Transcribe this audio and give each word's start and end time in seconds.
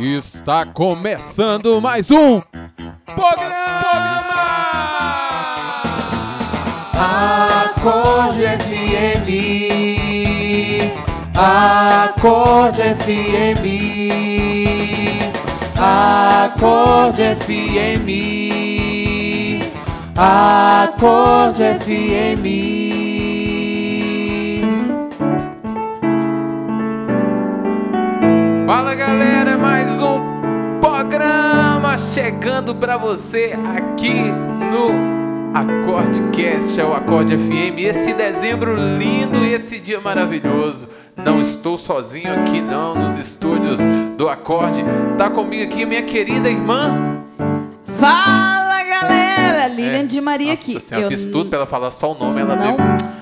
Está 0.00 0.64
começando 0.64 1.80
mais 1.80 2.08
um 2.08 2.40
programa! 3.16 3.58
Acorde 6.94 8.44
FM. 8.46 9.28
Acorde 11.36 12.82
FM. 12.94 13.64
Acorde 15.76 17.22
FM. 17.34 18.08
Acorde 20.16 21.64
FM. 21.80 22.97
Fala 28.68 28.94
galera, 28.94 29.56
mais 29.56 29.98
um 29.98 30.20
programa 30.78 31.96
chegando 31.96 32.74
pra 32.74 32.98
você 32.98 33.58
aqui 33.74 34.24
no 34.30 35.56
Acordecast, 35.56 36.78
é 36.78 36.84
o 36.84 36.92
Acorde 36.92 37.38
FM. 37.38 37.78
Esse 37.78 38.12
dezembro 38.12 38.74
lindo, 38.98 39.42
esse 39.42 39.78
dia 39.80 39.98
maravilhoso. 40.00 40.86
Não 41.16 41.40
estou 41.40 41.78
sozinho 41.78 42.30
aqui 42.30 42.60
não, 42.60 42.94
nos 42.94 43.16
estúdios 43.16 43.80
do 44.18 44.28
Acorde. 44.28 44.84
Tá 45.16 45.30
comigo 45.30 45.64
aqui 45.64 45.86
minha 45.86 46.02
querida 46.02 46.50
irmã. 46.50 47.24
Fala 47.98 48.82
galera, 48.82 49.66
Lilian 49.68 50.00
É, 50.00 50.04
de 50.04 50.20
Maria 50.20 50.50
Nossa 50.50 50.72
aqui. 50.72 50.78
senhora, 50.78 51.06
Eu 51.06 51.10
fiz 51.10 51.24
tudo 51.24 51.48
pra 51.48 51.60
ela 51.60 51.66
falar 51.66 51.90
só 51.90 52.12
o 52.12 52.18
nome, 52.18 52.42
ela 52.42 52.54
não 52.54 52.76
deu. 52.76 53.17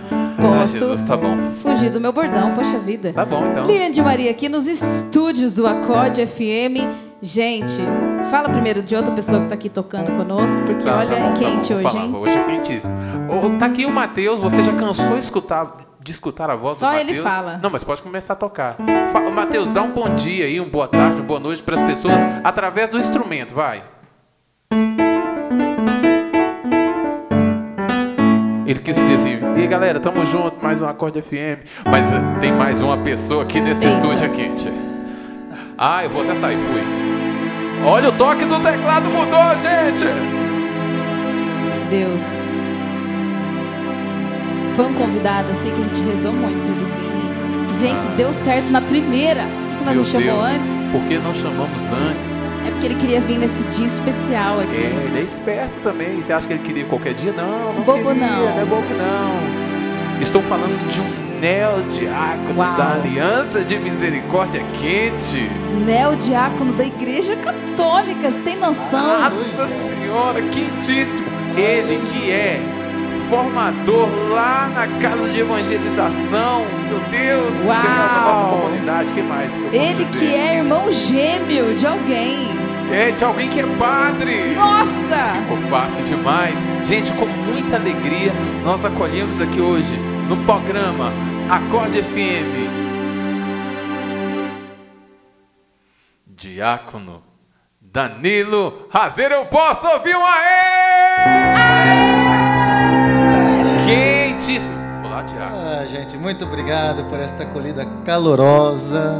Posso 0.66 0.78
Jesus, 0.78 1.04
tá 1.04 1.16
bom. 1.16 1.36
fugir 1.62 1.90
do 1.90 2.00
meu 2.00 2.12
bordão, 2.12 2.52
poxa 2.54 2.78
vida. 2.78 3.12
Tá 3.12 3.24
bom 3.24 3.46
então. 3.46 3.66
Lilian 3.66 3.90
de 3.90 4.02
Maria 4.02 4.30
aqui 4.30 4.48
nos 4.48 4.66
estúdios 4.66 5.54
do 5.54 5.66
Acorde 5.66 6.26
FM. 6.26 7.06
Gente, 7.22 7.80
fala 8.30 8.48
primeiro 8.50 8.82
de 8.82 8.94
outra 8.94 9.10
pessoa 9.12 9.40
que 9.42 9.48
tá 9.48 9.54
aqui 9.54 9.68
tocando 9.70 10.12
conosco, 10.16 10.60
porque 10.66 10.84
Tá, 10.84 10.98
olha, 10.98 11.08
tá 11.08 11.16
bom, 11.16 11.24
é 11.24 11.28
tá 11.28 11.32
quente 11.34 11.72
bom, 11.72 11.80
vou 11.80 11.86
hoje, 11.88 11.92
falar, 11.92 12.04
hein? 12.04 12.14
Hoje 12.16 12.38
é 12.38 12.44
quentíssimo. 12.44 12.94
Ô, 13.28 13.58
tá 13.58 13.66
aqui 13.66 13.86
o 13.86 13.90
Matheus, 13.90 14.38
você 14.40 14.62
já 14.62 14.72
cansou 14.74 15.14
de 15.14 15.24
escutar, 15.24 15.76
de 15.98 16.12
escutar 16.12 16.50
a 16.50 16.56
voz 16.56 16.76
Só 16.76 16.90
do 16.90 16.96
ele 16.98 17.14
Matheus? 17.14 17.34
fala. 17.34 17.60
Não, 17.62 17.70
mas 17.70 17.82
pode 17.82 18.02
começar 18.02 18.34
a 18.34 18.36
tocar. 18.36 18.76
Fa 19.12 19.20
Matheus, 19.30 19.70
dá 19.70 19.82
um 19.82 19.92
bom 19.92 20.14
dia 20.14 20.44
aí, 20.44 20.60
uma 20.60 20.68
boa 20.68 20.88
tarde, 20.88 21.16
uma 21.20 21.24
boa 21.26 21.40
noite 21.40 21.62
para 21.62 21.76
as 21.76 21.82
pessoas 21.82 22.20
através 22.44 22.90
do 22.90 22.98
instrumento, 22.98 23.54
vai. 23.54 23.82
Ele 28.66 28.80
quis 28.80 28.96
dizer 28.96 29.14
assim, 29.14 29.38
e 29.56 29.60
aí 29.60 29.66
galera, 29.68 30.00
tamo 30.00 30.24
junto, 30.26 30.56
mais 30.62 30.82
um 30.82 30.88
Acorde 30.88 31.22
FM. 31.22 31.62
Mas 31.84 32.12
eh, 32.12 32.20
tem 32.40 32.52
mais 32.52 32.82
uma 32.82 32.96
pessoa 32.98 33.44
aqui 33.44 33.60
nesse 33.60 33.86
Eita. 33.86 33.96
estúdio 33.98 34.24
é 34.24 34.28
quente. 34.28 34.68
Ah, 35.78 36.02
eu 36.04 36.10
vou 36.10 36.22
até 36.22 36.34
sair, 36.34 36.58
fui. 36.58 36.82
Olha 37.84 38.08
o 38.08 38.12
toque 38.12 38.44
do 38.44 38.58
teclado 38.60 39.08
mudou, 39.08 39.58
gente! 39.60 40.04
Deus. 41.90 42.24
Foi 44.74 44.86
um 44.86 44.94
convidado 44.94 45.50
assim 45.52 45.70
que 45.70 45.80
a 45.80 45.84
gente 45.84 46.02
rezou 46.02 46.32
muito 46.32 46.58
pra 46.58 46.72
ele 46.72 46.86
vir. 47.70 47.76
Gente, 47.78 48.08
deu 48.16 48.32
certo 48.32 48.70
na 48.70 48.80
primeira. 48.80 49.44
Por 49.44 49.68
que, 49.68 49.76
que 49.76 49.84
nós 49.84 49.86
Ah. 49.86 49.90
Meu 49.90 49.94
não 49.96 50.04
chamou 50.04 50.22
Deus, 50.42 50.46
antes? 50.48 50.90
Por 50.90 51.02
que 51.04 51.18
não 51.18 51.34
chamamos 51.34 51.92
antes? 51.92 52.35
É 52.66 52.70
porque 52.70 52.86
ele 52.86 52.94
queria 52.96 53.20
vir 53.20 53.38
nesse 53.38 53.64
dia 53.64 53.86
especial 53.86 54.60
aqui. 54.60 54.76
É, 54.76 55.04
ele 55.06 55.20
é 55.20 55.22
esperto 55.22 55.76
também. 55.82 56.20
Você 56.20 56.32
acha 56.32 56.46
que 56.46 56.52
ele 56.54 56.62
queria 56.62 56.84
qualquer 56.84 57.14
dia? 57.14 57.32
Não, 57.32 57.72
não 57.74 57.82
Bobo 57.82 58.08
queria, 58.08 58.26
não. 58.26 58.50
não 58.50 58.60
é 58.60 58.64
bobo 58.64 58.86
não. 58.98 60.20
Estou 60.20 60.42
falando 60.42 60.88
de 60.90 61.00
um 61.00 61.26
neodiácono 61.40 62.58
Uau. 62.58 62.76
da 62.76 62.94
Aliança 62.94 63.62
de 63.62 63.78
Misericórdia 63.78 64.62
Quente. 64.80 65.48
Neodiácono 65.84 66.72
da 66.72 66.84
Igreja 66.84 67.36
Católica, 67.36 68.30
você 68.30 68.40
tem 68.40 68.56
noção? 68.56 69.00
Nossa 69.30 69.66
Senhora, 69.68 70.40
quentíssimo. 70.42 71.28
Ele 71.56 71.98
que 72.10 72.30
é 72.30 72.60
formador 73.28 74.08
lá 74.30 74.70
na 74.74 74.86
casa 75.00 75.28
de 75.30 75.40
evangelização. 75.40 76.64
Meu 76.88 77.00
Deus 77.10 77.54
do 77.54 77.60
céu, 77.62 77.68
Uau. 77.68 78.05
Nossa 78.36 78.44
comunidade. 78.44 79.12
que 79.12 79.22
mais 79.22 79.56
que 79.56 79.64
Ele 79.76 80.04
que 80.04 80.34
é 80.34 80.56
irmão 80.58 80.90
gêmeo 80.90 81.74
de 81.74 81.86
alguém. 81.86 82.50
É, 82.92 83.10
de 83.10 83.24
alguém 83.24 83.48
que 83.48 83.60
é 83.60 83.66
padre. 83.76 84.54
Nossa! 84.54 85.40
Ficou 85.40 85.56
fácil 85.68 86.04
demais. 86.04 86.58
Gente, 86.84 87.12
com 87.14 87.26
muita 87.26 87.76
alegria, 87.76 88.32
nós 88.64 88.84
acolhemos 88.84 89.40
aqui 89.40 89.60
hoje 89.60 89.96
no 90.28 90.36
programa 90.44 91.12
Acorde 91.50 92.02
FM. 92.02 92.76
Diácono 96.26 97.22
Danilo 97.80 98.88
Razeiro, 98.90 99.34
eu 99.34 99.46
posso 99.46 99.88
ouvir 99.88 100.14
um 100.14 100.24
aê! 100.24 100.66
Quentíssimo. 103.86 104.75
Olá, 104.75 104.75
Diácono. 104.75 104.75
Gente, 105.98 106.16
muito 106.18 106.44
obrigado 106.44 107.04
por 107.08 107.18
esta 107.18 107.44
acolhida 107.44 107.86
calorosa 108.04 109.14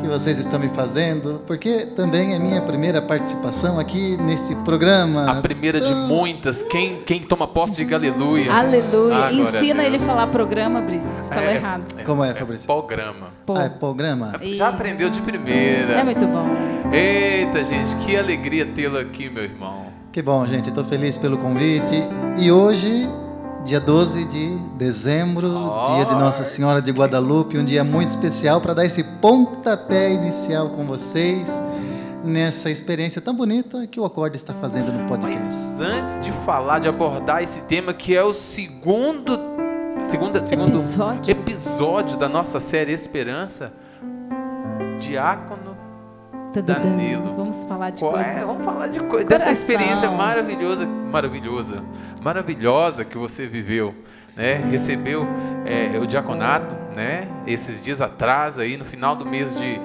que 0.00 0.06
vocês 0.08 0.38
estão 0.38 0.58
me 0.58 0.68
fazendo, 0.68 1.42
porque 1.46 1.86
também 1.86 2.34
é 2.34 2.38
minha 2.38 2.62
primeira 2.62 3.00
participação 3.02 3.78
aqui 3.78 4.16
nesse 4.18 4.54
programa. 4.56 5.30
A 5.30 5.34
primeira 5.42 5.80
de 5.80 5.94
muitas. 5.94 6.62
Quem, 6.62 6.96
quem 7.02 7.20
toma 7.20 7.46
posse 7.46 7.84
de 7.84 7.94
aleluia. 7.94 8.50
Aleluia. 8.52 9.26
Ah, 9.26 9.32
Ensina 9.32 9.82
ele 9.84 9.96
a 9.96 10.00
falar 10.00 10.26
programa, 10.28 10.80
Brice. 10.80 11.28
Falou 11.28 11.44
É, 11.44 11.56
errado. 11.56 12.02
Como 12.04 12.24
é, 12.24 12.34
Fabrício? 12.34 12.66
Programa. 12.66 13.28
Pô, 13.44 13.54
Ah, 13.56 13.64
é 13.64 13.68
programa? 13.68 14.32
Já 14.42 14.68
aprendeu 14.70 15.10
de 15.10 15.20
primeira. 15.20 15.92
é 15.94 16.04
muito 16.04 16.26
bom. 16.26 16.48
Eita, 16.92 17.62
gente, 17.64 17.94
que 17.96 18.16
alegria 18.16 18.64
tê-lo 18.66 18.98
aqui, 18.98 19.28
meu 19.28 19.44
irmão. 19.44 19.86
Que 20.10 20.22
bom, 20.22 20.44
gente, 20.46 20.68
estou 20.70 20.84
feliz 20.84 21.18
pelo 21.18 21.36
convite. 21.38 21.94
E 22.36 22.50
hoje, 22.52 23.08
dia 23.64 23.80
12 23.80 24.24
de 24.26 24.56
dezembro, 24.76 25.48
Oh. 25.48 25.94
dia 25.94 26.04
de 26.04 26.14
Nossa 26.14 26.44
Senhora 26.44 26.82
de 26.82 26.90
Guadalupe, 26.92 27.56
um 27.58 27.64
dia 27.64 27.82
muito 27.82 28.10
especial 28.10 28.60
para 28.60 28.74
dar 28.74 28.84
esse 28.84 29.02
pontapé 29.20 30.12
inicial 30.12 30.70
com 30.70 30.84
vocês 30.84 31.60
nessa 32.22 32.70
experiência 32.70 33.20
tão 33.22 33.34
bonita 33.34 33.86
que 33.86 33.98
o 33.98 34.04
Acorde 34.04 34.36
está 34.36 34.52
fazendo 34.54 34.92
no 34.92 35.06
podcast. 35.08 35.42
Mas 35.42 35.80
antes 35.80 36.20
de 36.20 36.30
falar, 36.32 36.78
de 36.78 36.88
abordar 36.88 37.42
esse 37.42 37.62
tema, 37.62 37.92
que 37.94 38.14
é 38.14 38.22
o 38.22 38.32
segundo, 38.32 39.38
segunda, 40.04 40.44
segundo 40.44 40.68
Episódio. 40.70 41.30
episódio 41.32 42.18
da 42.18 42.28
nossa 42.28 42.60
série 42.60 42.92
Esperança, 42.92 43.72
Diácono. 45.00 45.74
Danilo. 46.64 47.34
Vamos 47.34 47.64
falar 47.64 47.90
de 47.90 47.98
Qual 47.98 48.12
coisas. 48.12 48.30
é? 48.36 48.44
Vamos 48.44 48.64
falar 48.64 48.86
de 48.86 49.00
coisa, 49.00 49.26
dessa 49.26 49.50
experiência 49.50 50.08
maravilhosa, 50.08 50.86
maravilhosa, 50.86 51.82
maravilhosa 52.24 53.04
que 53.04 53.18
você 53.18 53.46
viveu, 53.46 53.94
né? 54.34 54.54
Recebeu 54.70 55.26
é, 55.66 55.98
o 55.98 56.06
diaconato, 56.06 56.74
né? 56.96 57.28
Esses 57.46 57.84
dias 57.84 58.00
atrás, 58.00 58.58
aí 58.58 58.78
no 58.78 58.84
final 58.84 59.14
do 59.14 59.26
mês 59.26 59.54
de 59.60 59.78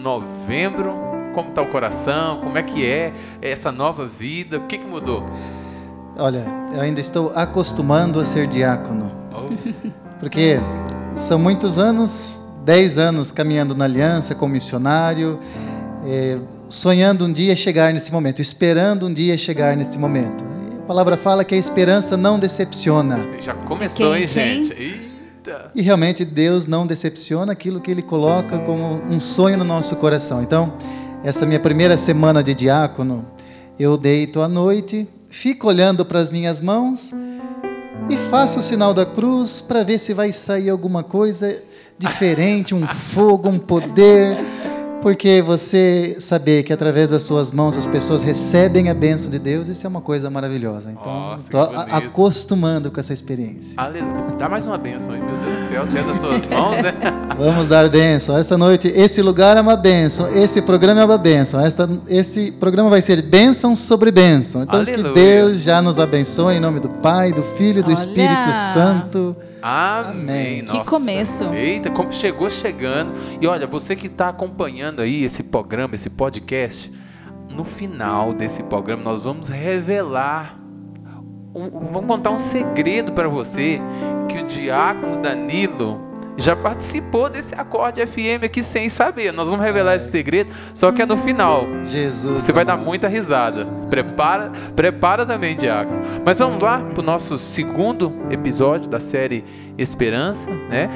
novembro. 0.00 0.94
Como 1.34 1.48
está 1.48 1.62
o 1.62 1.66
coração? 1.66 2.38
Como 2.38 2.56
é 2.56 2.62
que 2.62 2.86
é 2.86 3.12
essa 3.42 3.72
nova 3.72 4.06
vida? 4.06 4.58
O 4.58 4.66
que, 4.68 4.78
que 4.78 4.86
mudou? 4.86 5.26
Olha, 6.16 6.46
eu 6.72 6.80
ainda 6.80 7.00
estou 7.00 7.32
acostumando 7.34 8.20
a 8.20 8.24
ser 8.24 8.46
diácono. 8.46 9.10
Oh, 9.32 9.48
Porque 10.20 10.60
são 11.16 11.40
muitos 11.40 11.76
anos, 11.76 12.40
10 12.64 12.98
anos 12.98 13.32
caminhando 13.32 13.74
na 13.74 13.84
aliança 13.84 14.32
como 14.32 14.52
missionário, 14.52 15.40
eh, 16.06 16.38
sonhando 16.68 17.24
um 17.24 17.32
dia 17.32 17.56
chegar 17.56 17.92
nesse 17.92 18.12
momento, 18.12 18.40
esperando 18.40 19.08
um 19.08 19.12
dia 19.12 19.36
chegar 19.36 19.76
nesse 19.76 19.98
momento. 19.98 20.53
A 20.84 20.86
palavra 20.86 21.16
fala 21.16 21.44
que 21.44 21.54
a 21.54 21.58
esperança 21.58 22.14
não 22.14 22.38
decepciona. 22.38 23.26
já 23.40 23.54
começou, 23.54 24.14
hein, 24.14 24.26
quente, 24.26 24.38
hein? 24.38 24.64
gente? 24.64 24.72
Eita! 24.78 25.70
E 25.74 25.80
realmente 25.80 26.26
Deus 26.26 26.66
não 26.66 26.86
decepciona 26.86 27.52
aquilo 27.52 27.80
que 27.80 27.90
Ele 27.90 28.02
coloca 28.02 28.58
como 28.58 29.02
um 29.10 29.18
sonho 29.18 29.56
no 29.56 29.64
nosso 29.64 29.96
coração. 29.96 30.42
Então, 30.42 30.74
essa 31.24 31.46
minha 31.46 31.58
primeira 31.58 31.96
semana 31.96 32.42
de 32.42 32.54
diácono, 32.54 33.24
eu 33.78 33.96
deito 33.96 34.42
à 34.42 34.46
noite, 34.46 35.08
fico 35.30 35.68
olhando 35.68 36.04
para 36.04 36.18
as 36.18 36.30
minhas 36.30 36.60
mãos 36.60 37.14
e 38.10 38.18
faço 38.18 38.58
o 38.58 38.62
sinal 38.62 38.92
da 38.92 39.06
cruz 39.06 39.62
para 39.62 39.82
ver 39.82 39.98
se 39.98 40.12
vai 40.12 40.34
sair 40.34 40.68
alguma 40.68 41.02
coisa 41.02 41.64
diferente, 41.98 42.74
um 42.74 42.86
fogo, 42.86 43.48
um 43.48 43.58
poder. 43.58 44.36
Porque 45.04 45.42
você 45.42 46.16
saber 46.18 46.62
que 46.62 46.72
através 46.72 47.10
das 47.10 47.24
suas 47.24 47.52
mãos 47.52 47.76
as 47.76 47.86
pessoas 47.86 48.22
recebem 48.22 48.88
a 48.88 48.94
bênção 48.94 49.30
de 49.30 49.38
Deus, 49.38 49.68
isso 49.68 49.86
é 49.86 49.90
uma 49.90 50.00
coisa 50.00 50.30
maravilhosa. 50.30 50.90
Então, 50.90 51.34
estou 51.36 51.60
acostumando 51.92 52.90
com 52.90 52.98
essa 52.98 53.12
experiência. 53.12 53.74
Aleluia. 53.76 54.14
Dá 54.38 54.48
mais 54.48 54.64
uma 54.64 54.78
bênção 54.78 55.12
aí, 55.12 55.20
meu 55.20 55.36
Deus 55.36 55.62
do 55.62 55.68
céu. 55.68 55.86
Se 55.86 55.98
é 55.98 56.02
das 56.02 56.16
suas 56.16 56.46
mãos, 56.46 56.80
né? 56.82 56.94
Vamos 57.38 57.68
dar 57.68 57.86
bênção. 57.90 58.38
Esta 58.38 58.56
noite, 58.56 58.88
esse 58.88 59.20
lugar 59.20 59.58
é 59.58 59.60
uma 59.60 59.76
bênção. 59.76 60.26
Esse 60.34 60.62
programa 60.62 61.02
é 61.02 61.04
uma 61.04 61.18
bênção. 61.18 61.60
Esta, 61.60 61.86
esse 62.08 62.50
programa 62.52 62.88
vai 62.88 63.02
ser 63.02 63.20
bênção 63.20 63.76
sobre 63.76 64.10
bênção. 64.10 64.62
Então, 64.62 64.80
Aleluia. 64.80 65.12
que 65.12 65.20
Deus 65.20 65.60
já 65.60 65.82
nos 65.82 65.98
abençoe 65.98 66.54
em 66.54 66.60
nome 66.60 66.80
do 66.80 66.88
Pai, 66.88 67.30
do 67.30 67.42
Filho 67.42 67.80
e 67.80 67.82
do 67.82 67.88
Olha. 67.88 67.92
Espírito 67.92 68.54
Santo. 68.72 69.36
Amém. 69.66 70.62
Que 70.64 70.84
começo. 70.90 71.44
Eita, 71.54 71.90
como 71.90 72.12
chegou 72.12 72.50
chegando. 72.50 73.12
E 73.40 73.46
olha, 73.46 73.66
você 73.66 73.96
que 73.96 74.08
está 74.08 74.28
acompanhando 74.28 75.00
aí 75.00 75.24
esse 75.24 75.44
programa, 75.44 75.94
esse 75.94 76.10
podcast, 76.10 76.92
no 77.48 77.64
final 77.64 78.34
desse 78.34 78.62
programa 78.64 79.02
nós 79.02 79.22
vamos 79.24 79.48
revelar, 79.48 80.58
um- 81.54 81.86
vamos 81.90 82.06
contar 82.06 82.30
um 82.30 82.38
segredo 82.38 83.12
para 83.12 83.26
você 83.28 83.80
que 84.28 84.38
o 84.38 84.46
diácono 84.46 85.16
Danilo 85.16 85.98
já 86.36 86.56
participou 86.56 87.28
desse 87.28 87.54
acorde 87.54 88.04
FM 88.04 88.44
aqui 88.44 88.62
sem 88.62 88.88
saber. 88.88 89.32
Nós 89.32 89.48
vamos 89.48 89.64
revelar 89.64 89.94
esse 89.94 90.10
segredo, 90.10 90.52
só 90.72 90.90
que 90.90 91.02
é 91.02 91.06
no 91.06 91.16
final. 91.16 91.66
Jesus. 91.84 92.42
Você 92.42 92.52
vai 92.52 92.64
dar 92.64 92.76
muita 92.76 93.08
risada. 93.08 93.66
Prepara, 93.88 94.50
prepara 94.74 95.24
também, 95.24 95.56
Diácono. 95.56 96.00
Mas 96.24 96.38
vamos 96.38 96.62
lá 96.62 96.80
para 96.80 97.00
o 97.00 97.04
nosso 97.04 97.38
segundo 97.38 98.12
episódio 98.30 98.88
da 98.88 99.00
série 99.00 99.44
Esperança, 99.78 100.50
né? 100.50 100.88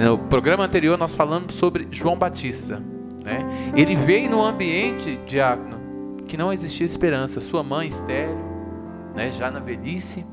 No 0.00 0.18
programa 0.18 0.64
anterior 0.64 0.98
nós 0.98 1.14
falamos 1.14 1.54
sobre 1.54 1.86
João 1.90 2.16
Batista, 2.16 2.82
né? 3.24 3.46
Ele 3.76 3.94
veio 3.94 4.28
num 4.28 4.42
ambiente, 4.42 5.20
Diácono, 5.26 5.78
que 6.26 6.36
não 6.36 6.52
existia 6.52 6.84
esperança. 6.84 7.40
Sua 7.40 7.62
mãe 7.62 7.86
estéril, 7.86 8.36
né? 9.14 9.30
Já 9.30 9.50
na 9.50 9.60
velhice. 9.60 10.26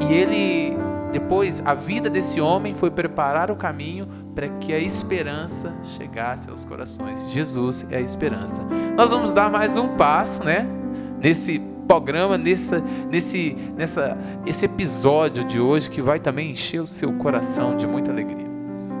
E 0.00 0.14
ele, 0.14 0.76
depois, 1.18 1.62
a 1.64 1.72
vida 1.72 2.10
desse 2.10 2.42
homem 2.42 2.74
foi 2.74 2.90
preparar 2.90 3.50
o 3.50 3.56
caminho 3.56 4.06
para 4.34 4.48
que 4.48 4.70
a 4.74 4.78
esperança 4.78 5.74
chegasse 5.82 6.50
aos 6.50 6.62
corações. 6.66 7.24
Jesus 7.32 7.90
é 7.90 7.96
a 7.96 8.00
esperança. 8.02 8.62
Nós 8.94 9.10
vamos 9.10 9.32
dar 9.32 9.50
mais 9.50 9.78
um 9.78 9.96
passo, 9.96 10.44
né? 10.44 10.66
Nesse 11.18 11.58
programa, 11.88 12.36
nessa, 12.36 12.82
nesse, 13.10 13.56
nessa, 13.74 14.18
esse 14.44 14.66
episódio 14.66 15.42
de 15.42 15.58
hoje 15.58 15.88
que 15.88 16.02
vai 16.02 16.20
também 16.20 16.50
encher 16.50 16.82
o 16.82 16.86
seu 16.86 17.10
coração 17.14 17.78
de 17.78 17.86
muita 17.86 18.10
alegria. 18.10 18.45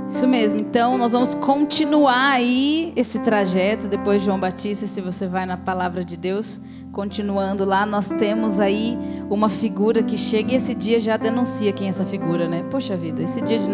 Isso 0.08 0.26
mesmo. 0.26 0.60
Então, 0.60 0.96
nós 0.96 1.12
vamos 1.12 1.34
continuar 1.34 2.32
aí 2.32 2.92
esse 2.94 3.18
trajeto 3.18 3.88
depois 3.88 4.20
de 4.20 4.26
João 4.26 4.38
Batista, 4.38 4.86
se 4.86 5.00
você 5.00 5.26
vai 5.26 5.44
na 5.44 5.56
palavra 5.56 6.04
de 6.04 6.16
Deus, 6.16 6.60
continuando 6.92 7.64
lá, 7.64 7.84
nós 7.84 8.10
temos 8.10 8.60
aí 8.60 8.96
uma 9.28 9.48
figura 9.48 10.02
que 10.02 10.16
chega 10.16 10.52
e 10.52 10.54
esse 10.54 10.74
dia 10.74 11.00
já 11.00 11.16
denuncia 11.16 11.72
quem 11.72 11.88
é 11.88 11.90
essa 11.90 12.06
figura, 12.06 12.48
né? 12.48 12.64
Poxa 12.70 12.96
vida, 12.96 13.22
esse 13.22 13.40
dia 13.40 13.58
de 13.58 13.68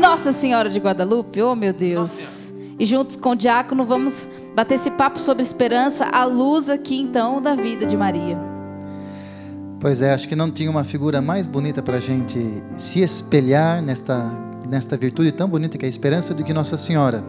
Nossa 0.00 0.32
Senhora 0.32 0.68
de 0.68 0.78
Guadalupe, 0.78 1.40
oh 1.40 1.56
meu 1.56 1.72
Deus. 1.72 2.54
E 2.78 2.84
juntos 2.84 3.16
com 3.16 3.30
o 3.30 3.36
diácono 3.36 3.86
vamos 3.86 4.28
bater 4.54 4.74
esse 4.74 4.90
papo 4.90 5.18
sobre 5.18 5.42
esperança 5.42 6.04
à 6.12 6.24
luz 6.24 6.68
aqui 6.68 7.00
então 7.00 7.40
da 7.40 7.54
vida 7.54 7.86
de 7.86 7.96
Maria. 7.96 8.55
Pois 9.86 10.02
é, 10.02 10.12
acho 10.12 10.28
que 10.28 10.34
não 10.34 10.50
tinha 10.50 10.68
uma 10.68 10.82
figura 10.82 11.22
mais 11.22 11.46
bonita 11.46 11.80
para 11.80 11.98
a 11.98 12.00
gente 12.00 12.40
se 12.76 13.02
espelhar 13.02 13.80
nesta, 13.80 14.32
nesta 14.68 14.96
virtude 14.96 15.30
tão 15.30 15.48
bonita 15.48 15.78
que 15.78 15.84
é 15.84 15.86
a 15.86 15.88
esperança 15.88 16.34
do 16.34 16.42
que 16.42 16.52
Nossa 16.52 16.76
Senhora. 16.76 17.22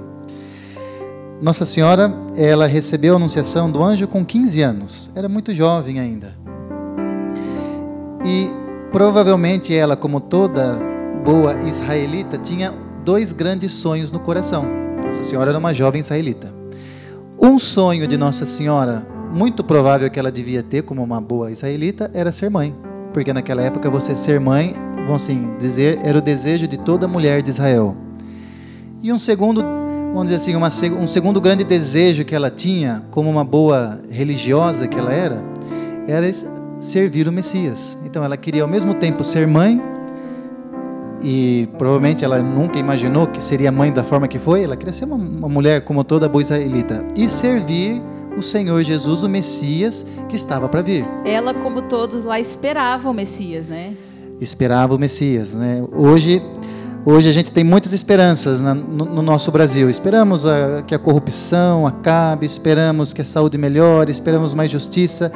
Nossa 1.40 1.68
Senhora, 1.68 2.12
ela 2.36 2.66
recebeu 2.66 3.14
a 3.14 3.18
anunciação 3.18 3.70
do 3.70 3.84
anjo 3.84 4.08
com 4.08 4.26
15 4.26 4.62
anos, 4.64 5.12
era 5.14 5.30
muito 5.30 5.54
jovem 5.54 6.00
ainda. 6.00 6.36
E 8.26 8.50
provavelmente 8.92 9.72
ela, 9.76 9.96
como 9.96 10.20
toda 10.20 10.80
boa 11.24 11.62
israelita, 11.62 12.40
tinha 12.40 12.74
dois 13.06 13.32
grandes 13.32 13.72
sonhos 13.72 14.12
no 14.12 14.20
coração. 14.20 14.66
Nossa 15.06 15.22
Senhora 15.22 15.52
era 15.52 15.60
uma 15.60 15.76
jovem 15.76 16.00
israelita. 16.00 16.52
Um 17.40 17.60
sonho 17.60 18.08
de 18.08 18.18
Nossa 18.18 18.48
Senhora, 18.48 19.06
muito 19.32 19.64
provável 19.64 20.10
que 20.10 20.20
ela 20.20 20.32
devia 20.32 20.64
ter 20.64 20.84
como 20.84 21.04
uma 21.04 21.22
boa 21.22 21.52
israelita, 21.52 22.10
era 22.14 22.32
ser 22.32 22.50
mãe. 22.50 22.76
Porque 23.14 23.34
naquela 23.34 23.62
época 23.62 23.90
você 23.90 24.16
ser 24.16 24.40
mãe, 24.40 24.74
vamos 24.96 25.24
assim 25.24 25.56
dizer, 25.60 26.00
era 26.04 26.18
o 26.18 26.22
desejo 26.22 26.68
de 26.68 26.78
toda 26.78 27.08
mulher 27.08 27.42
de 27.42 27.50
Israel. 27.50 27.96
E 29.02 29.12
um 29.12 29.20
segundo, 29.20 29.62
vamos 29.62 30.24
dizer 30.24 30.36
assim, 30.36 30.56
uma, 30.56 30.68
um 31.00 31.08
segundo 31.08 31.40
grande 31.40 31.64
desejo 31.64 32.26
que 32.26 32.36
ela 32.36 32.50
tinha, 32.50 33.04
como 33.12 33.30
uma 33.30 33.44
boa 33.44 34.02
religiosa 34.10 34.88
que 34.88 34.98
ela 34.98 35.14
era, 35.14 35.44
era 36.08 36.30
servir 36.80 37.28
o 37.28 37.32
Messias. 37.32 37.98
Então 38.06 38.24
ela 38.24 38.38
queria 38.38 38.64
ao 38.64 38.68
mesmo 38.68 38.94
tempo 38.94 39.24
ser 39.24 39.48
mãe, 39.48 39.82
e 41.22 41.68
provavelmente 41.78 42.24
ela 42.24 42.40
nunca 42.40 42.78
imaginou 42.78 43.26
que 43.26 43.42
seria 43.42 43.72
mãe 43.72 43.92
da 43.92 44.04
forma 44.04 44.28
que 44.28 44.38
foi, 44.38 44.64
ela 44.64 44.76
queria 44.76 44.94
ser 44.94 45.06
uma, 45.06 45.16
uma 45.16 45.50
mulher 45.50 45.82
como 45.82 46.04
toda 46.04 46.30
boa 46.30 46.42
israelita, 46.42 47.04
e 47.16 47.28
servir 47.28 48.02
o 48.38 48.42
Senhor 48.44 48.82
Jesus, 48.84 49.24
o 49.24 49.30
Messias, 49.30 50.06
que 50.30 50.36
estava 50.36 50.70
para 50.70 50.82
vir. 50.82 51.06
Ela, 51.26 51.54
como 51.54 51.82
todos 51.84 52.24
lá, 52.24 52.40
esperava 52.40 53.10
o 53.10 53.14
Messias, 53.14 53.68
né? 53.68 53.94
esperava 54.40 54.94
o 54.94 55.00
Messias. 55.00 55.56
Né? 55.56 55.84
Hoje, 55.92 56.42
hoje 57.04 57.28
a 57.28 57.32
gente 57.32 57.52
tem 57.52 57.64
muitas 57.64 57.92
esperanças 57.92 58.62
na- 58.62 58.76
no, 58.76 59.04
no 59.06 59.22
nosso 59.24 59.52
Brasil. 59.52 59.90
Esperamos 59.90 60.46
a- 60.46 60.84
que 60.86 60.94
a 60.94 61.00
corrupção 61.00 61.88
acabe, 61.88 62.46
esperamos 62.46 63.14
que 63.14 63.22
a 63.24 63.26
saúde 63.26 63.58
melhore, 63.58 64.12
esperamos 64.12 64.54
mais 64.54 64.70
justiça. 64.70 65.32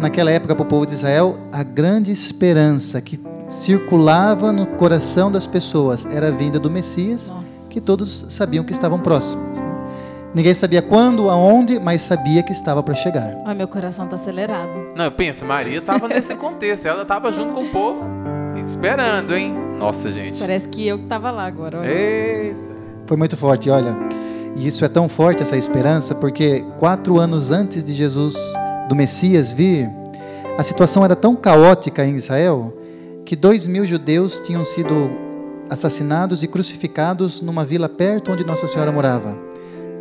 Naquela 0.00 0.30
época, 0.30 0.54
para 0.54 0.62
o 0.62 0.66
povo 0.66 0.86
de 0.86 0.94
Israel, 0.94 1.36
a 1.52 1.62
grande 1.62 2.10
esperança 2.10 2.98
que 3.00 3.20
circulava 3.48 4.52
no 4.52 4.66
coração 4.66 5.30
das 5.30 5.46
pessoas 5.46 6.06
era 6.10 6.28
a 6.28 6.30
vinda 6.30 6.58
do 6.58 6.70
Messias, 6.70 7.30
Nossa. 7.30 7.70
que 7.70 7.80
todos 7.80 8.24
sabiam 8.30 8.64
que 8.64 8.72
estavam 8.72 8.98
próximos. 8.98 9.44
Ninguém 10.36 10.52
sabia 10.52 10.82
quando, 10.82 11.30
aonde, 11.30 11.80
mas 11.80 12.02
sabia 12.02 12.42
que 12.42 12.52
estava 12.52 12.82
para 12.82 12.94
chegar. 12.94 13.34
Ai, 13.46 13.54
meu 13.54 13.66
coração 13.66 14.06
tá 14.06 14.16
acelerado. 14.16 14.88
Não, 14.94 15.10
pensa, 15.10 15.46
Maria 15.46 15.78
estava 15.78 16.06
nesse 16.06 16.34
contexto, 16.34 16.84
ela 16.84 17.00
estava 17.00 17.32
junto 17.32 17.54
com 17.54 17.62
o 17.62 17.70
povo, 17.70 18.04
esperando, 18.54 19.34
hein? 19.34 19.54
Nossa, 19.78 20.10
gente. 20.10 20.38
Parece 20.38 20.68
que 20.68 20.86
eu 20.86 20.98
que 20.98 21.06
tava 21.06 21.30
lá 21.30 21.46
agora. 21.46 21.78
olha. 21.78 21.90
Eita. 21.90 22.58
Foi 23.06 23.16
muito 23.16 23.34
forte, 23.34 23.70
olha. 23.70 23.96
E 24.54 24.66
isso 24.66 24.84
é 24.84 24.90
tão 24.90 25.08
forte, 25.08 25.42
essa 25.42 25.56
esperança, 25.56 26.14
porque 26.14 26.62
quatro 26.78 27.18
anos 27.18 27.50
antes 27.50 27.82
de 27.82 27.94
Jesus, 27.94 28.36
do 28.90 28.94
Messias 28.94 29.52
vir, 29.52 29.88
a 30.58 30.62
situação 30.62 31.02
era 31.02 31.16
tão 31.16 31.34
caótica 31.34 32.04
em 32.04 32.14
Israel 32.14 32.76
que 33.24 33.34
dois 33.34 33.66
mil 33.66 33.86
judeus 33.86 34.38
tinham 34.40 34.66
sido 34.66 35.10
assassinados 35.70 36.42
e 36.42 36.46
crucificados 36.46 37.40
numa 37.40 37.64
vila 37.64 37.88
perto 37.88 38.32
onde 38.32 38.44
Nossa 38.44 38.68
Senhora 38.68 38.92
morava. 38.92 39.55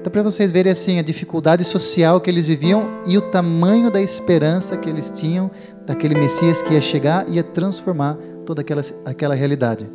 Então, 0.05 0.11
para 0.11 0.21
vocês 0.21 0.51
verem 0.51 0.71
assim 0.71 0.99
a 0.99 1.01
dificuldade 1.01 1.63
social 1.63 2.21
que 2.21 2.29
eles 2.29 2.47
viviam 2.47 3.01
e 3.07 3.17
o 3.17 3.21
tamanho 3.21 3.89
da 3.89 3.99
esperança 3.99 4.77
que 4.77 4.87
eles 4.87 5.09
tinham 5.09 5.49
daquele 5.83 6.13
Messias 6.13 6.61
que 6.61 6.75
ia 6.75 6.81
chegar 6.81 7.27
e 7.27 7.37
ia 7.37 7.43
transformar 7.43 8.15
toda 8.45 8.61
aquela, 8.61 8.81
aquela 9.03 9.33
realidade. 9.33 9.89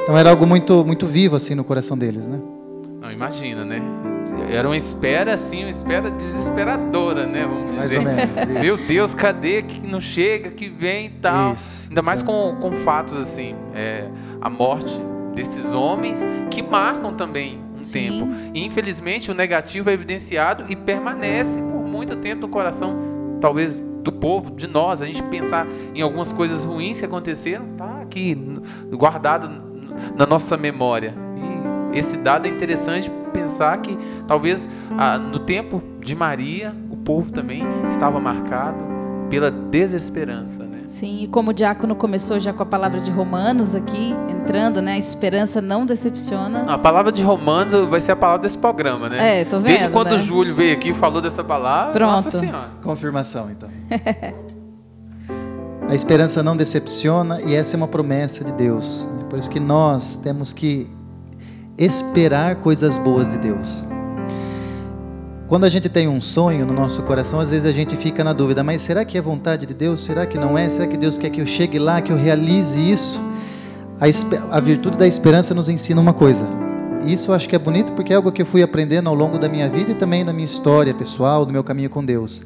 Então 0.00 0.16
era 0.16 0.30
algo 0.30 0.46
muito 0.46 0.84
muito 0.84 1.06
vivo 1.08 1.34
assim 1.34 1.56
no 1.56 1.64
coração 1.64 1.98
deles, 1.98 2.28
né? 2.28 2.40
Não, 3.00 3.10
imagina, 3.10 3.64
né? 3.64 3.82
Era 4.48 4.68
uma 4.68 4.76
espera, 4.76 5.34
assim, 5.34 5.64
uma 5.64 5.72
espera 5.72 6.08
desesperadora, 6.08 7.26
né? 7.26 7.44
Vamos 7.44 7.70
Mais 7.70 7.90
dizer. 7.90 7.98
ou 7.98 8.04
menos. 8.04 8.46
Meu 8.62 8.76
Deus, 8.76 9.12
cadê 9.12 9.62
que 9.62 9.84
não 9.84 10.00
chega, 10.00 10.50
que 10.50 10.68
vem 10.68 11.06
e 11.06 11.10
tal? 11.20 11.54
Isso, 11.54 11.88
Ainda 11.88 12.02
mais 12.02 12.22
com, 12.22 12.54
com 12.60 12.70
fatos 12.70 13.16
assim, 13.16 13.56
é, 13.74 14.08
a 14.40 14.48
morte 14.48 15.02
desses 15.34 15.74
homens 15.74 16.24
que 16.48 16.62
marcam 16.62 17.12
também 17.12 17.66
Sim. 17.88 18.18
tempo. 18.18 18.28
E 18.54 18.64
infelizmente 18.64 19.30
o 19.30 19.34
negativo 19.34 19.90
é 19.90 19.92
evidenciado 19.92 20.64
e 20.68 20.76
permanece 20.76 21.60
por 21.60 21.84
muito 21.84 22.16
tempo 22.16 22.42
no 22.42 22.48
coração, 22.48 23.38
talvez 23.40 23.80
do 24.02 24.12
povo, 24.12 24.50
de 24.50 24.66
nós. 24.66 25.02
A 25.02 25.06
gente 25.06 25.22
pensar 25.24 25.66
em 25.94 26.00
algumas 26.00 26.32
coisas 26.32 26.64
ruins 26.64 26.98
que 26.98 27.04
aconteceram, 27.04 27.66
tá 27.76 28.00
aqui 28.02 28.36
guardado 28.90 29.48
na 30.16 30.26
nossa 30.26 30.56
memória. 30.56 31.14
E 31.92 31.98
esse 31.98 32.16
dado 32.16 32.46
é 32.46 32.48
interessante 32.48 33.10
pensar 33.32 33.78
que 33.78 33.96
talvez 34.26 34.68
ah, 34.96 35.18
no 35.18 35.38
tempo 35.38 35.82
de 36.00 36.14
Maria 36.14 36.74
o 36.90 36.96
povo 36.96 37.30
também 37.30 37.62
estava 37.88 38.18
marcado 38.18 38.97
pela 39.28 39.50
desesperança, 39.50 40.64
né? 40.64 40.82
Sim, 40.86 41.22
e 41.22 41.28
como 41.28 41.50
o 41.50 41.52
diácono 41.52 41.94
começou 41.94 42.40
já 42.40 42.52
com 42.52 42.62
a 42.62 42.66
palavra 42.66 43.00
de 43.00 43.10
Romanos 43.10 43.74
aqui, 43.74 44.14
entrando, 44.28 44.80
né? 44.80 44.92
A 44.92 44.98
esperança 44.98 45.60
não 45.60 45.84
decepciona. 45.84 46.64
A 46.66 46.78
palavra 46.78 47.12
de 47.12 47.22
Romanos 47.22 47.72
vai 47.88 48.00
ser 48.00 48.12
a 48.12 48.16
palavra 48.16 48.42
desse 48.42 48.58
programa, 48.58 49.08
né? 49.08 49.40
É, 49.40 49.44
tô 49.44 49.58
vendo. 49.58 49.66
Desde 49.66 49.88
quando 49.90 50.10
né? 50.10 50.16
o 50.16 50.18
Júlio 50.18 50.54
veio 50.54 50.72
aqui 50.74 50.90
e 50.90 50.94
falou 50.94 51.20
dessa 51.20 51.44
palavra, 51.44 51.92
Pronto. 51.92 52.10
nossa 52.10 52.30
senhora. 52.30 52.70
Confirmação, 52.82 53.50
então. 53.50 53.68
A 55.88 55.94
esperança 55.94 56.42
não 56.42 56.54
decepciona 56.54 57.40
e 57.40 57.54
essa 57.54 57.74
é 57.74 57.76
uma 57.78 57.88
promessa 57.88 58.44
de 58.44 58.52
Deus. 58.52 59.08
né? 59.10 59.24
Por 59.30 59.38
isso 59.38 59.48
que 59.48 59.58
nós 59.58 60.18
temos 60.18 60.52
que 60.52 60.86
esperar 61.78 62.56
coisas 62.56 62.98
boas 62.98 63.30
de 63.30 63.38
Deus. 63.38 63.88
Quando 65.48 65.64
a 65.64 65.68
gente 65.70 65.88
tem 65.88 66.06
um 66.06 66.20
sonho 66.20 66.66
no 66.66 66.74
nosso 66.74 67.02
coração, 67.04 67.40
às 67.40 67.50
vezes 67.50 67.64
a 67.64 67.72
gente 67.72 67.96
fica 67.96 68.22
na 68.22 68.34
dúvida, 68.34 68.62
mas 68.62 68.82
será 68.82 69.02
que 69.02 69.16
é 69.16 69.22
vontade 69.22 69.64
de 69.64 69.72
Deus? 69.72 70.02
Será 70.02 70.26
que 70.26 70.36
não 70.36 70.58
é? 70.58 70.68
Será 70.68 70.86
que 70.86 70.94
Deus 70.94 71.16
quer 71.16 71.30
que 71.30 71.40
eu 71.40 71.46
chegue 71.46 71.78
lá, 71.78 72.02
que 72.02 72.12
eu 72.12 72.18
realize 72.18 72.78
isso? 72.78 73.18
A, 73.98 74.56
a 74.58 74.60
virtude 74.60 74.98
da 74.98 75.06
esperança 75.06 75.54
nos 75.54 75.70
ensina 75.70 75.98
uma 76.02 76.12
coisa. 76.12 76.44
Isso 77.06 77.30
eu 77.30 77.34
acho 77.34 77.48
que 77.48 77.56
é 77.56 77.58
bonito 77.58 77.94
porque 77.94 78.12
é 78.12 78.16
algo 78.16 78.30
que 78.30 78.42
eu 78.42 78.46
fui 78.46 78.62
aprendendo 78.62 79.08
ao 79.08 79.14
longo 79.14 79.38
da 79.38 79.48
minha 79.48 79.70
vida 79.70 79.92
e 79.92 79.94
também 79.94 80.22
da 80.22 80.34
minha 80.34 80.44
história 80.44 80.92
pessoal, 80.92 81.46
do 81.46 81.52
meu 81.52 81.64
caminho 81.64 81.88
com 81.88 82.04
Deus. 82.04 82.42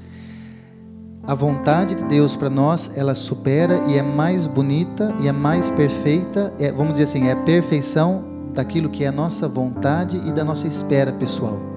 a 1.25 1.35
vontade 1.35 1.97
de 1.97 2.05
Deus 2.05 2.37
para 2.37 2.49
nós, 2.49 2.93
ela 2.97 3.17
supera 3.17 3.81
e 3.89 3.99
é 3.99 4.03
mais 4.03 4.47
bonita 4.47 5.13
e 5.21 5.27
é 5.27 5.33
mais 5.33 5.73
perfeita, 5.73 6.55
é, 6.57 6.71
vamos 6.71 6.93
dizer 6.93 7.05
assim, 7.05 7.27
é 7.27 7.33
a 7.33 7.37
perfeição 7.37 8.25
daquilo 8.55 8.89
que 8.89 9.03
é 9.03 9.09
a 9.09 9.13
nossa 9.13 9.49
vontade 9.49 10.21
e 10.25 10.31
da 10.31 10.45
nossa 10.45 10.69
espera 10.69 11.13
pessoal. 11.13 11.72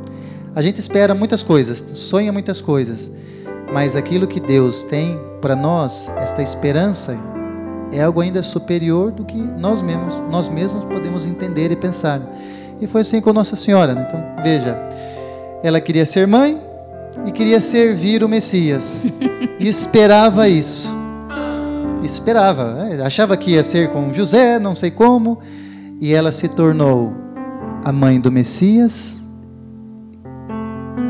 A 0.56 0.62
gente 0.62 0.80
espera 0.80 1.14
muitas 1.14 1.44
coisas, 1.44 1.84
sonha 1.98 2.32
muitas 2.32 2.62
coisas, 2.62 3.12
mas 3.74 3.94
aquilo 3.94 4.26
que 4.26 4.40
Deus 4.40 4.86
tem 4.86 5.20
para 5.42 5.54
nós, 5.54 6.10
esta 6.16 6.42
esperança, 6.42 7.20
é 7.92 8.02
algo 8.02 8.22
ainda 8.22 8.42
superior 8.42 9.12
do 9.12 9.26
que 9.26 9.36
nós 9.36 9.82
mesmos, 9.82 10.24
nós 10.32 10.48
mesmos 10.48 10.86
podemos 10.86 11.26
entender 11.26 11.72
e 11.72 11.76
pensar. 11.76 12.22
E 12.80 12.88
foi 12.88 13.02
assim 13.02 13.20
com 13.20 13.34
Nossa 13.34 13.58
Senhora. 13.58 13.94
Né? 13.94 14.06
Então, 14.08 14.44
veja, 14.44 14.80
ela 15.62 15.82
queria 15.82 16.06
ser 16.06 16.26
mãe 16.26 16.62
e 17.26 17.32
queria 17.34 17.60
servir 17.60 18.24
o 18.24 18.30
Messias. 18.30 19.12
e 19.60 19.68
esperava 19.68 20.48
isso. 20.48 20.90
Esperava. 22.02 22.76
Né? 22.76 23.04
Achava 23.04 23.36
que 23.36 23.52
ia 23.52 23.64
ser 23.64 23.90
com 23.90 24.14
José, 24.14 24.58
não 24.58 24.74
sei 24.74 24.90
como. 24.90 25.38
E 26.00 26.14
ela 26.14 26.32
se 26.32 26.48
tornou 26.48 27.14
a 27.84 27.92
mãe 27.92 28.22
do 28.22 28.32
Messias, 28.32 29.25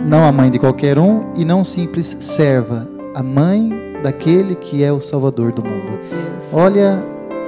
não 0.05 0.23
a 0.23 0.31
mãe 0.31 0.51
de 0.51 0.59
qualquer 0.59 0.99
um, 0.99 1.33
e 1.35 1.43
não 1.43 1.63
simples 1.63 2.05
serva, 2.19 2.87
a 3.15 3.23
mãe 3.23 3.71
daquele 4.03 4.55
que 4.55 4.83
é 4.83 4.91
o 4.91 5.01
Salvador 5.01 5.51
do 5.51 5.63
mundo. 5.63 5.99
Olha 6.53 7.03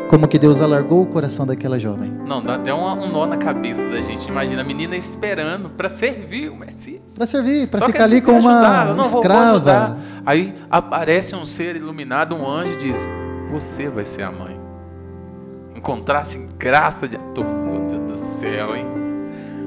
como 0.10 0.28
que 0.28 0.40
Deus 0.40 0.60
alargou 0.60 1.04
o 1.04 1.06
coração 1.06 1.46
daquela 1.46 1.78
jovem. 1.78 2.12
Não, 2.26 2.42
dá 2.42 2.56
até 2.56 2.74
um, 2.74 2.84
um 2.84 3.12
nó 3.12 3.28
na 3.28 3.38
cabeça 3.38 3.88
da 3.88 4.02
gente. 4.02 4.28
Imagina 4.28 4.62
a 4.62 4.66
menina 4.66 4.96
esperando 4.96 5.70
para 5.70 5.88
servir 5.88 6.50
o 6.50 6.56
Messias. 6.56 7.14
Para 7.16 7.28
servir, 7.28 7.68
para 7.68 7.86
ficar 7.86 8.06
ali 8.06 8.22
como 8.22 8.40
uma 8.40 8.94
não, 8.94 9.04
escrava. 9.04 9.60
Vou, 9.60 9.96
vou 9.96 9.98
Aí 10.26 10.56
aparece 10.70 11.36
um 11.36 11.46
ser 11.46 11.76
iluminado, 11.76 12.36
um 12.36 12.50
anjo 12.50 12.74
e 12.74 12.78
diz: 12.78 13.08
Você 13.52 13.90
vai 13.90 14.06
ser 14.06 14.24
a 14.24 14.32
mãe. 14.32 14.60
Um 15.76 15.82
contraste 15.82 16.40
graça 16.58 17.08
de 17.08 17.18
ator. 17.18 17.46
Meu 17.46 17.86
Deus 17.88 18.12
do 18.12 18.18
céu, 18.18 18.76
hein? 18.76 18.97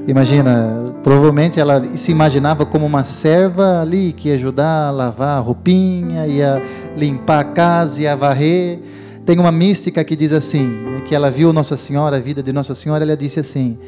Imagina, 0.08 0.92
provavelmente 1.02 1.60
ela 1.60 1.82
se 1.96 2.10
imaginava 2.10 2.66
como 2.66 2.86
uma 2.86 3.04
serva 3.04 3.80
ali 3.80 4.12
que 4.12 4.28
ia 4.28 4.34
ajudar 4.34 4.88
a 4.88 4.90
lavar 4.90 5.38
a 5.38 5.40
roupinha, 5.40 6.26
ia 6.26 6.60
limpar 6.96 7.40
a 7.40 7.44
casa, 7.44 8.02
ia 8.02 8.16
varrer. 8.16 8.80
Tem 9.24 9.38
uma 9.38 9.52
mística 9.52 10.02
que 10.02 10.16
diz 10.16 10.32
assim, 10.32 10.68
que 11.06 11.14
ela 11.14 11.30
viu 11.30 11.52
Nossa 11.52 11.76
Senhora, 11.76 12.16
a 12.16 12.20
vida 12.20 12.42
de 12.42 12.52
Nossa 12.52 12.74
Senhora, 12.74 13.04
ela 13.04 13.16
disse 13.16 13.38
assim, 13.38 13.78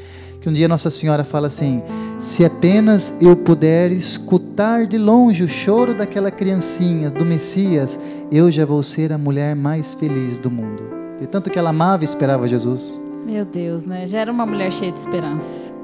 que 0.41 0.49
um 0.49 0.53
dia 0.53 0.69
Nossa 0.69 0.91
Senhora 0.91 1.25
fala 1.25 1.47
assim: 1.47 1.83
"Se 2.19 2.45
apenas 2.45 3.17
eu 3.21 3.37
puder 3.37 3.91
escutar 3.93 4.87
de 4.87 4.99
longe 4.99 5.45
o 5.45 5.49
choro 5.49 5.95
daquela 5.95 6.31
criancinha, 6.31 7.11
do 7.11 7.25
Messias, 7.25 7.99
eu 8.31 8.51
já 8.51 8.67
vou 8.67 8.83
ser 8.83 9.13
a 9.13 9.19
mulher 9.19 9.55
mais 9.55 9.95
feliz 9.95 10.39
do 10.39 10.51
mundo". 10.51 10.83
E 11.21 11.27
tanto 11.27 11.49
que 11.49 11.59
ela 11.59 11.71
amava 11.71 12.03
e 12.03 12.07
esperava 12.07 12.49
Jesus. 12.49 13.01
Meu 13.25 13.45
Deus, 13.45 13.85
né? 13.85 14.07
Já 14.07 14.19
era 14.19 14.33
uma 14.33 14.45
mulher 14.45 14.73
cheia 14.73 14.91
de 14.91 14.99
esperança. 14.99 15.82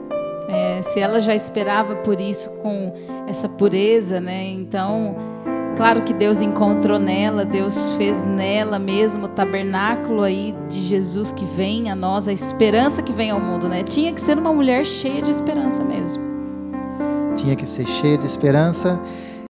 É, 0.49 0.81
se 0.83 0.99
ela 0.99 1.21
já 1.21 1.35
esperava 1.35 1.97
por 1.97 2.21
isso 2.21 2.51
com 2.63 2.93
essa 3.29 3.49
pureza, 3.49 4.21
né? 4.21 4.45
Então 4.47 5.15
Claro 5.79 6.03
que 6.03 6.13
Deus 6.13 6.43
encontrou 6.43 6.99
nela, 6.99 7.45
Deus 7.45 7.91
fez 7.91 8.25
nela 8.25 8.81
mesmo 8.81 9.27
o 9.27 9.29
tabernáculo 9.29 10.25
aí 10.25 10.53
de 10.69 10.81
Jesus 10.81 11.31
que 11.31 11.45
vem 11.45 11.89
a 11.89 11.95
nós, 11.95 12.27
a 12.27 12.33
esperança 12.33 13.01
que 13.01 13.13
vem 13.13 13.31
ao 13.31 13.39
mundo, 13.39 13.69
né? 13.69 13.85
Tinha 13.85 14.13
que 14.13 14.21
ser 14.21 14.37
uma 14.37 14.53
mulher 14.53 14.85
cheia 14.85 15.23
de 15.23 15.31
esperança 15.31 15.85
mesmo. 15.85 16.21
Tinha 17.37 17.55
que 17.55 17.65
ser 17.65 17.87
cheia 17.87 18.19
de 18.19 18.27
esperança 18.27 19.01